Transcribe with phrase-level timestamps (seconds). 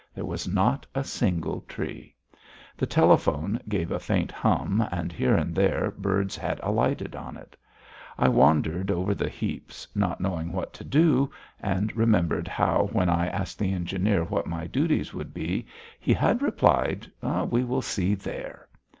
[0.15, 2.15] There was not a single tree.
[2.75, 7.55] The telephone gave a faint hum, and here and there birds had alighted on it.
[8.17, 11.29] I wandered over the heaps, not knowing what to do,
[11.59, 15.67] and remembered how when I asked the engineer what my duties would be,
[15.99, 18.69] he had replied: "We will see there."